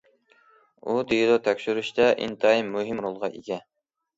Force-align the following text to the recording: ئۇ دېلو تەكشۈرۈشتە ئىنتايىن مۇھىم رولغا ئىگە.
ئۇ 0.85 0.95
دېلو 1.11 1.35
تەكشۈرۈشتە 1.49 2.09
ئىنتايىن 2.25 2.73
مۇھىم 2.79 3.07
رولغا 3.07 3.31
ئىگە. 3.39 3.63